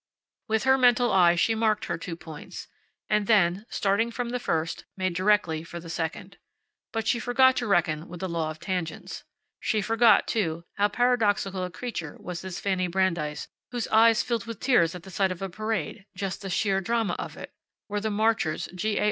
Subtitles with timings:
[0.47, 2.67] With her mental eye she marked her two points,
[3.07, 6.37] and then, starting from the first, made directly for the second.
[6.91, 9.23] But she forgot to reckon with the law of tangents.
[9.59, 14.59] She forgot, too, how paradoxical a creature was this Fanny Brandeis whose eyes filled with
[14.59, 17.53] tears at sight of a parade just the sheer drama of it
[17.87, 18.97] were the marchers G.
[18.97, 18.99] A.